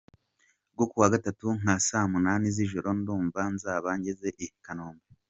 rwo 0.73 0.85
Kuwa 0.91 1.11
Gatatu 1.13 1.47
nka 1.59 1.75
saa 1.87 2.07
munani 2.11 2.47
z’ijoro 2.55 2.89
ndumva 2.99 3.41
nzaba 3.53 3.89
ngeze 3.99 4.29
i 4.45 4.47
Kanombe”. 4.65 5.05